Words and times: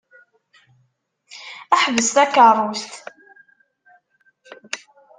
Ḥbes 1.81 2.09
takeṛṛust! 2.15 2.93